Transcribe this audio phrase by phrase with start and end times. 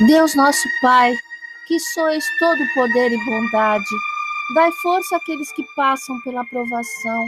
[0.00, 1.16] Deus nosso Pai,
[1.66, 3.96] que sois todo poder e bondade,
[4.54, 7.26] dai força àqueles que passam pela provação,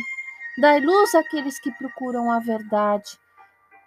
[0.58, 3.18] dai luz àqueles que procuram a verdade.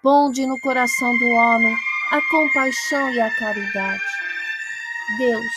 [0.02, 1.78] Ponde no coração do homem
[2.12, 4.02] a compaixão e a caridade.
[5.20, 5.54] Deus,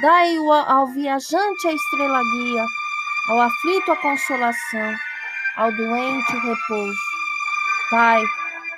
[0.00, 0.36] dai
[0.68, 2.64] ao viajante a estrela guia,
[3.30, 4.94] ao aflito a consolação,
[5.56, 7.00] ao doente o repouso.
[7.90, 8.22] Pai,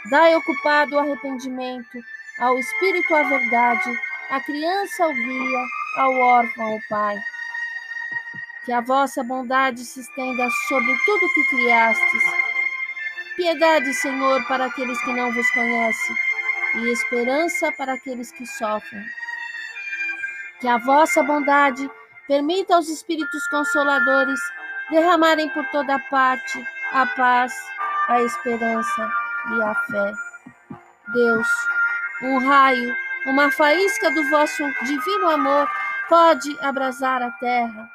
[0.09, 1.99] dai ocupado o arrependimento,
[2.41, 5.65] ao espírito a verdade, à criança o guia,
[5.99, 7.17] ao órfão o pai.
[8.65, 12.23] Que a vossa bondade se estenda sobre tudo que criastes.
[13.37, 16.17] Piedade, Senhor, para aqueles que não vos conhecem,
[16.77, 19.05] e esperança para aqueles que sofrem.
[20.61, 21.91] Que a vossa bondade
[22.27, 24.41] permita aos Espíritos Consoladores
[24.91, 27.53] derramarem por toda parte a paz,
[28.09, 29.11] a esperança
[29.57, 30.13] e a fé.
[31.13, 31.49] Deus,
[32.23, 32.95] um raio,
[33.27, 35.69] uma faísca do vosso divino amor
[36.09, 37.91] pode abrasar a terra,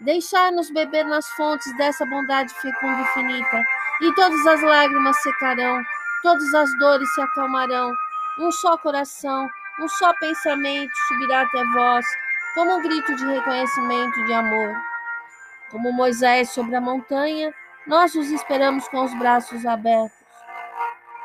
[0.00, 3.62] deixar-nos beber nas fontes dessa bondade fecunda e infinita,
[4.00, 5.82] e todas as lágrimas secarão,
[6.22, 7.92] todas as dores se acalmarão,
[8.38, 9.48] um só coração,
[9.80, 12.06] um só pensamento subirá até vós,
[12.54, 14.74] como um grito de reconhecimento de amor.
[15.70, 17.52] Como Moisés sobre a montanha,
[17.86, 20.16] nós os esperamos com os braços abertos.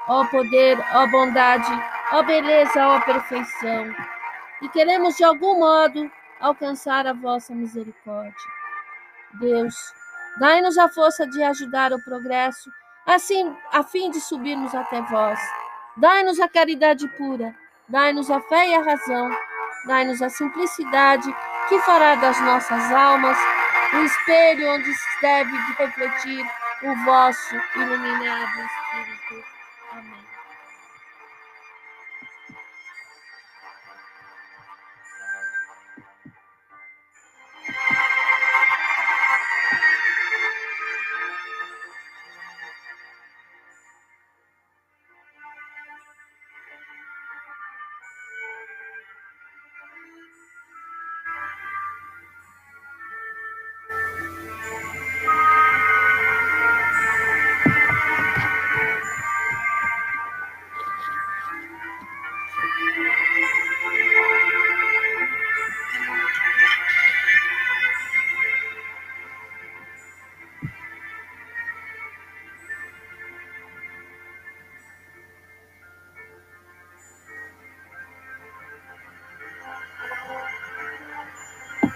[0.07, 1.71] Ó poder, ó bondade,
[2.11, 3.95] ó beleza, ó perfeição,
[4.61, 8.33] e queremos de algum modo alcançar a vossa misericórdia.
[9.33, 9.75] Deus,
[10.39, 12.69] dai-nos a força de ajudar o progresso,
[13.05, 15.39] assim a fim de subirmos até vós.
[15.97, 17.55] Dai-nos a caridade pura,
[17.87, 19.29] dai-nos a fé e a razão,
[19.85, 21.33] dai-nos a simplicidade
[21.69, 23.37] que fará das nossas almas
[23.93, 26.45] o espelho onde se deve refletir
[26.83, 28.80] o vosso iluminado